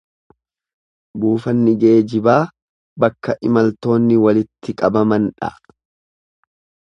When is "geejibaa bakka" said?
1.83-3.35